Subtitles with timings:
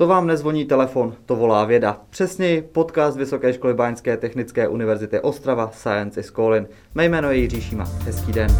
[0.00, 2.00] To vám nezvoní telefon, to volá věda.
[2.10, 6.68] Přesněji podcast Vysoké školy Báňské technické univerzity Ostrava Science is Calling.
[6.94, 7.84] Mé jméno je Jiří Šíma.
[7.84, 8.50] Hezký den.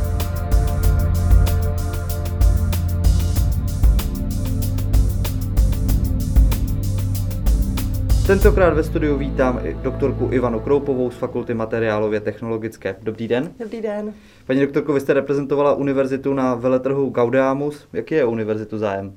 [8.26, 12.96] Tentokrát ve studiu vítám i doktorku Ivanu Kroupovou z Fakulty materiálově technologické.
[13.02, 13.52] Dobrý den.
[13.58, 14.14] Dobrý den.
[14.46, 17.88] Paní doktorko, vy jste reprezentovala univerzitu na veletrhu Gaudeamus.
[17.92, 19.12] Jaký je univerzitu zájem?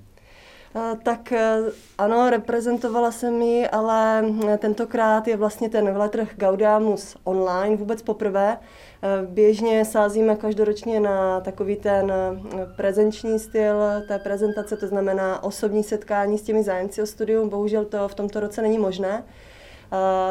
[1.04, 1.58] Tak e,
[1.98, 4.26] ano, reprezentovala jsem ji, ale
[4.58, 8.58] tentokrát je vlastně ten veletrh Gaudiamus online vůbec poprvé.
[9.26, 12.14] Běžně sázíme každoročně na takový ten
[12.76, 13.76] prezenční styl
[14.08, 17.50] té prezentace, to znamená osobní setkání s těmi zájemci o studium.
[17.50, 19.24] Bohužel to v tomto roce není možné.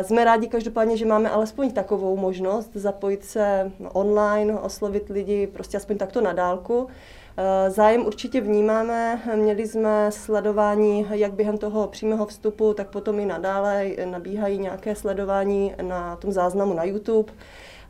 [0.02, 5.98] Jsme rádi každopádně, že máme alespoň takovou možnost zapojit se online, oslovit lidi prostě aspoň
[5.98, 6.88] takto na dálku.
[7.36, 9.22] Eh, zájem určitě vnímáme.
[9.34, 15.74] Měli jsme sledování jak během toho přímého vstupu, tak potom i nadále nabíhají nějaké sledování
[15.82, 17.32] na tom záznamu na YouTube.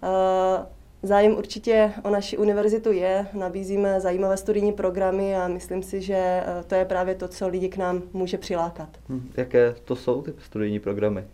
[0.03, 0.67] Eh,
[1.03, 6.45] zájem určitě o naši univerzitu je, nabízíme zajímavé studijní programy a myslím si, že eh,
[6.67, 8.89] to je právě to, co lidi k nám může přilákat.
[9.09, 11.25] Hm, jaké to jsou ty studijní programy?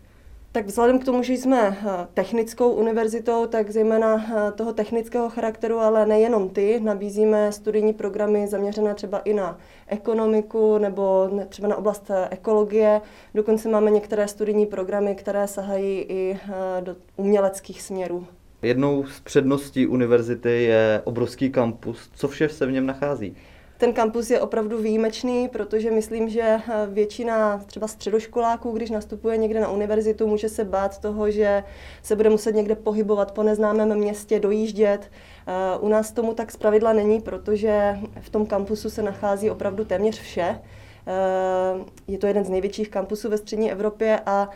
[0.51, 5.79] Tak vzhledem k tomu, že jsme eh, technickou univerzitou, tak zejména eh, toho technického charakteru,
[5.79, 12.09] ale nejenom ty, nabízíme studijní programy zaměřené třeba i na ekonomiku nebo třeba na oblast
[12.09, 13.01] eh, ekologie.
[13.35, 16.39] Dokonce máme některé studijní programy, které sahají i
[16.79, 18.27] do uměleckých směrů.
[18.61, 22.09] Jednou z předností univerzity je obrovský kampus.
[22.15, 23.35] Co vše se v něm nachází?
[23.79, 29.59] Ten kampus je opravdu výjimečný, protože myslím, že eh, většina třeba středoškoláků, když nastupuje někde
[29.59, 31.63] na univerzitu, může se bát toho, že
[32.03, 35.11] se bude muset někde pohybovat po neznámém městě, dojíždět.
[35.47, 40.19] Eh, u nás tomu tak zpravidla není, protože v tom kampusu se nachází opravdu téměř
[40.19, 40.59] vše.
[41.07, 44.49] Eh, je to jeden z největších kampusů ve střední Evropě a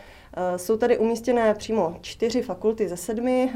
[0.56, 3.52] jsou tady umístěné přímo čtyři fakulty ze sedmi.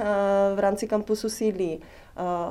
[0.55, 1.81] V rámci kampusu sídlí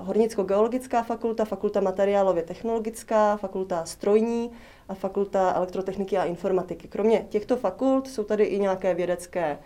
[0.03, 4.51] Hornicko-geologická fakulta, fakulta materiálově technologická, fakulta strojní
[4.89, 6.87] a fakulta elektrotechniky a informatiky.
[6.87, 9.57] Kromě těchto fakult jsou tady i nějaké vědecké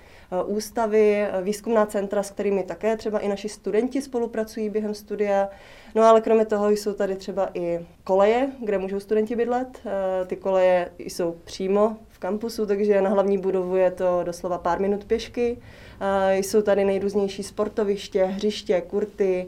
[0.45, 5.49] ústavy, výzkumná centra, s kterými také třeba i naši studenti spolupracují během studia.
[5.95, 9.81] No ale kromě toho jsou tady třeba i koleje, kde můžou studenti bydlet.
[10.27, 15.57] Ty koleje jsou přímo kampusu, takže na hlavní budovu je to doslova pár minut pěšky.
[16.31, 19.47] Jsou tady nejrůznější sportoviště, hřiště, kurty,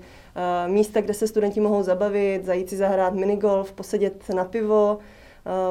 [0.67, 4.97] místa, kde se studenti mohou zabavit, zajít si zahrát minigolf, posedět na pivo,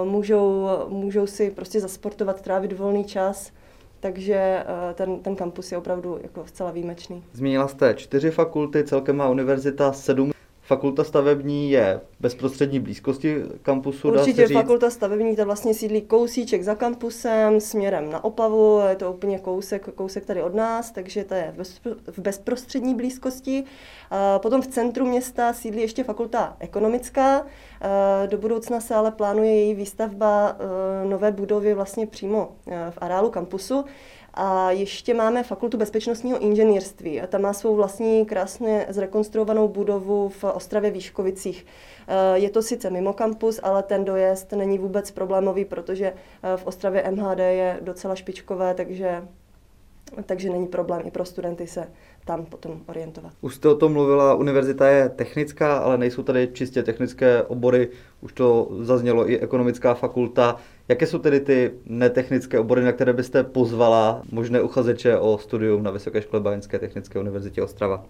[0.04, 3.52] můžou, můžou si prostě zasportovat, trávit volný čas.
[4.00, 4.64] Takže
[4.94, 7.24] ten, ten kampus je opravdu jako zcela výjimečný.
[7.32, 10.31] Zmínila jste čtyři fakulty, celkem má univerzita sedm
[10.72, 16.74] Fakulta stavební je v bezprostřední blízkosti kampusu, Určitě fakulta stavební, ta vlastně sídlí kousíček za
[16.74, 21.54] kampusem, směrem na Opavu, je to úplně kousek, kousek tady od nás, takže to je
[22.06, 23.64] v bezprostřední blízkosti.
[24.38, 27.46] Potom v centru města sídlí ještě fakulta ekonomická,
[28.26, 30.56] do budoucna se ale plánuje její výstavba
[31.04, 33.84] e, nové budovy vlastně přímo e, v areálu kampusu.
[34.34, 37.20] A ještě máme fakultu bezpečnostního inženýrství.
[37.20, 41.66] A ta má svou vlastní krásně zrekonstruovanou budovu v Ostravě Výškovicích.
[42.09, 46.66] Eh, je to sice mimo kampus, ale ten dojezd není vůbec problémový, protože eh, v
[46.66, 49.22] Ostravě MHD je docela špičkové, takže
[50.26, 51.88] takže není problém i pro studenty se
[52.24, 53.32] tam potom orientovat.
[53.40, 57.88] Už jste o tom mluvila, univerzita je technická, ale nejsou tady čistě technické obory,
[58.20, 60.56] už to zaznělo i ekonomická fakulta.
[60.88, 65.90] Jaké jsou tedy ty netechnické obory, na které byste pozvala možné uchazeče o studium na
[65.90, 68.04] Vysoké škole Báňské technické univerzitě Ostrava?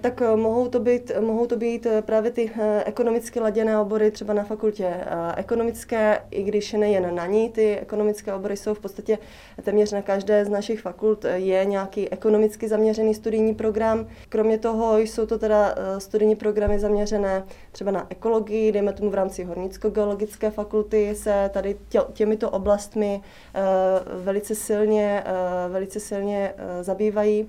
[0.00, 4.10] Tak eh, mohou to, být, mohou to být eh, právě ty eh, ekonomicky laděné obory
[4.10, 4.94] třeba na fakultě
[5.36, 9.18] ekonomické, i když nejen na ní, ty ekonomické obory jsou v podstatě
[9.62, 14.06] téměř na každé z našich fakult je nějaký ekonomicky zaměřený studijní program.
[14.28, 19.44] Kromě toho jsou to teda studijní programy zaměřené třeba na ekologii, dejme tomu v rámci
[19.44, 23.20] hornicko-geologické fakulty se tady tě, těmito oblastmi
[24.24, 25.24] velice silně,
[25.68, 27.48] velice silně zabývají.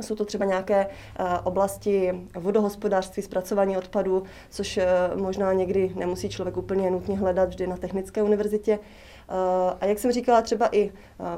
[0.00, 6.56] Jsou to třeba nějaké uh, oblasti vodohospodářství, zpracování odpadů, což uh, možná někdy nemusí člověk
[6.56, 8.78] úplně nutně hledat vždy na technické univerzitě.
[8.78, 9.36] Uh,
[9.80, 10.92] a jak jsem říkala, třeba i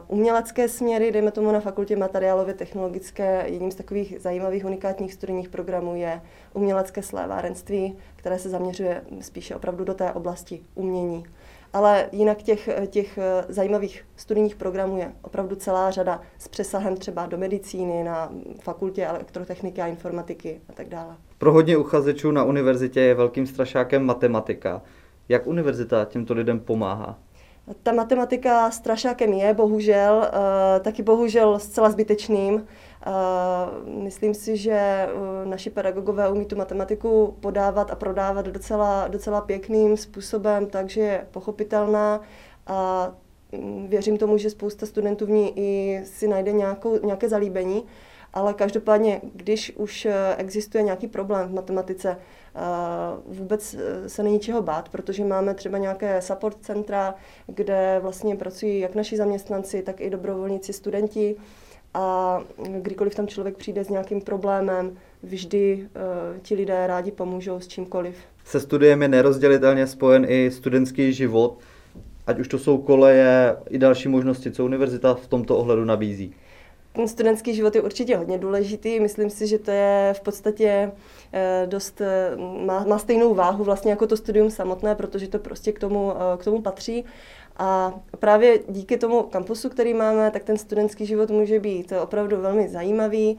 [0.08, 5.96] umělecké směry, dejme tomu na fakultě materiálově technologické, jedním z takových zajímavých unikátních studijních programů
[5.96, 6.20] je
[6.54, 11.24] umělecké slévárenství, které se zaměřuje spíše opravdu do té oblasti umění.
[11.72, 17.38] Ale jinak těch, těch zajímavých studijních programů je opravdu celá řada s přesahem třeba do
[17.38, 21.16] medicíny, na fakultě elektrotechniky a informatiky a tak dále.
[21.38, 24.82] Pro hodně uchazečů na univerzitě je velkým strašákem matematika.
[25.28, 27.18] Jak univerzita těmto lidem pomáhá?
[27.82, 30.30] Ta matematika strašákem je, bohužel,
[30.80, 32.66] taky bohužel zcela zbytečným.
[33.84, 35.08] Myslím si, že
[35.44, 42.20] naši pedagogové umí tu matematiku podávat a prodávat docela, docela pěkným způsobem, takže je pochopitelná
[42.66, 43.10] a
[43.52, 47.84] mm, věřím tomu, že spousta studentů v ní i si najde nějakou, nějaké zalíbení.
[48.32, 52.60] Ale každopádně, když už eh, existuje nějaký problém v matematice, eh,
[53.26, 57.14] vůbec eh, se není čeho bát, protože máme třeba nějaké support centra,
[57.46, 61.36] kde vlastně pracují jak naši zaměstnanci, tak i dobrovolníci, studenti.
[61.94, 62.38] A
[62.78, 65.88] kdykoliv tam člověk přijde s nějakým problémem, vždy
[66.42, 68.16] ti lidé rádi pomůžou s čímkoliv.
[68.44, 71.58] Se studiem je nerozdělitelně spojen i studentský život,
[72.26, 76.34] ať už to jsou koleje i další možnosti, co univerzita v tomto ohledu nabízí.
[76.92, 79.00] Ten studentský život je určitě hodně důležitý.
[79.00, 80.92] Myslím si, že to je v podstatě
[81.32, 82.36] eh, dost, eh,
[82.66, 86.36] má, má stejnou váhu vlastně jako to studium samotné, protože to prostě k tomu, eh,
[86.36, 87.04] k tomu patří.
[87.56, 92.68] A právě díky tomu kampusu, který máme, tak ten studentský život může být opravdu velmi
[92.68, 93.38] zajímavý.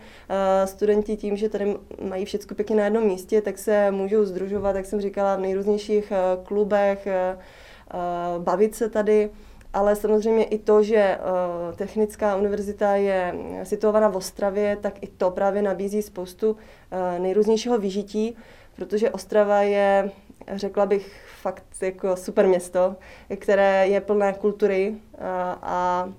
[0.66, 4.86] Studenti tím, že tady mají všechno pěkně na jednom místě, tak se můžou združovat, jak
[4.86, 6.14] jsem říkala, v nejrůznějších
[6.44, 7.08] klubech,
[8.38, 9.30] bavit se tady
[9.74, 11.20] ale samozřejmě i to, že eh,
[11.76, 16.58] Technická univerzita je situovaná v Ostravě, tak i to právě nabízí spoustu
[16.92, 18.36] eh, nejrůznějšího vyžití,
[18.76, 20.12] protože Ostrava je,
[20.48, 22.96] řekla bych, fakt jako super město,
[23.36, 26.10] které je plné kultury a, eh, a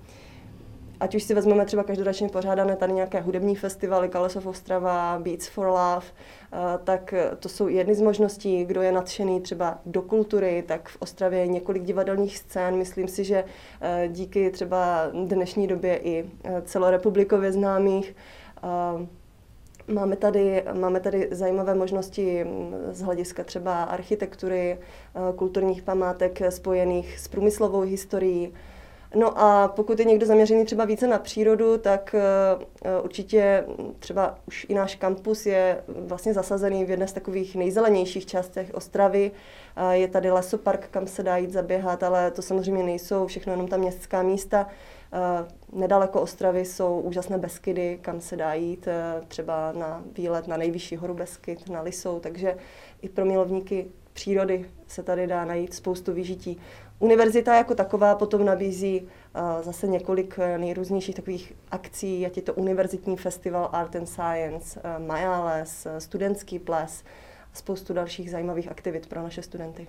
[1.04, 5.66] ať už si vezmeme třeba každoročně pořádané tady nějaké hudební festivaly, of Ostrava, Beats for
[5.66, 10.88] Love, eh, tak to jsou jedny z možností, kdo je nadšený třeba do kultury, tak
[10.88, 12.76] v Ostravě je několik divadelních scén.
[12.76, 13.44] Myslím si, že
[13.80, 18.16] eh, díky třeba dnešní době i eh, celorepublikově známých
[19.88, 24.78] Máme tady, máme tady zajímavé možnosti mm, z hlediska třeba architektury,
[25.36, 28.52] kulturních památek spojených s průmyslovou historií,
[29.14, 33.64] No a pokud je někdo zaměřený třeba více na přírodu, tak eh, určitě
[33.98, 39.30] třeba už i náš kampus je vlastně zasazený v jedné z takových nejzelenějších částech Ostravy.
[39.90, 43.76] Je tady lesopark, kam se dá jít zaběhat, ale to samozřejmě nejsou všechno jenom ta
[43.76, 44.66] městská místa.
[45.72, 50.96] Nedaleko Ostravy jsou úžasné Beskydy, kam se dá jít eh, třeba na výlet na nejvyšší
[50.96, 52.56] horu Beskyt, na Lisou, takže
[53.02, 56.60] i pro milovníky přírody se tady dá najít spoustu vyžití.
[56.98, 62.54] Univerzita jako taková potom nabízí uh, zase několik eh, nejrůznějších takových akcí, ať je to
[62.54, 67.04] Univerzitní festival Art and Science, uh, Majales, studentský ples,
[67.52, 69.86] spoustu dalších zajímavých aktivit pro naše studenty.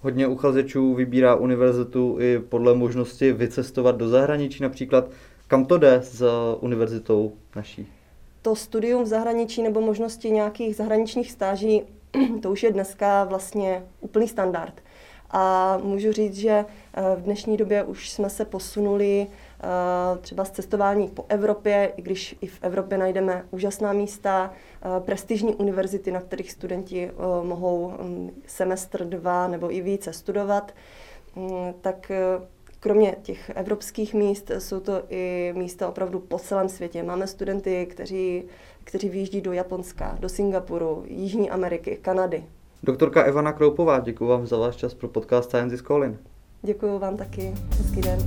[0.00, 5.10] Hodně uchazečů vybírá univerzitu i podle možnosti vycestovat do zahraničí například.
[5.48, 6.26] Kam to jde s
[6.60, 7.92] univerzitou naší?
[8.42, 11.82] To studium v zahraničí nebo možnosti nějakých zahraničních stáží,
[12.42, 14.82] to už je dneska vlastně úplný standard.
[15.36, 19.66] A můžu říct, že eh, v dnešní době už jsme se posunuli eh,
[20.20, 25.54] třeba z cestování po Evropě, i když i v Evropě najdeme úžasná místa, eh, prestižní
[25.54, 27.10] univerzity, na kterých studenti
[27.42, 30.74] mohou mm, semestr, dva nebo i více studovat,
[31.36, 32.12] mm, tak
[32.80, 37.02] Kromě těch evropských míst jsou to i místa opravdu po celém světě.
[37.02, 38.44] Máme studenty, kteří,
[38.84, 42.44] kteří vyjíždí do Japonska, do Singapuru, Jižní Ameriky, Kanady.
[42.84, 46.20] Doktorka Evana Kroupová, děkuji vám za váš čas pro podcast Science is Calling.
[46.62, 47.54] Děkuji vám taky.
[47.78, 48.18] Hezký den.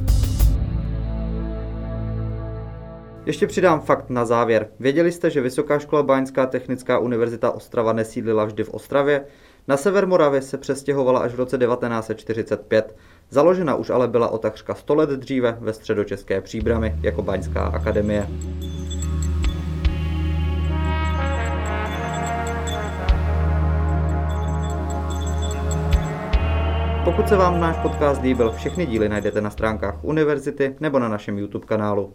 [3.25, 4.67] Ještě přidám fakt na závěr.
[4.79, 9.25] Věděli jste, že Vysoká škola Báňská technická univerzita Ostrava nesídlila vždy v Ostravě?
[9.67, 12.96] Na sever Moravy se přestěhovala až v roce 1945.
[13.29, 18.27] Založena už ale byla o takřka 100 let dříve ve středočeské příbrami jako Baňská akademie.
[27.17, 31.38] Pokud se vám náš podcast líbil, všechny díly najdete na stránkách univerzity nebo na našem
[31.38, 32.13] YouTube kanálu.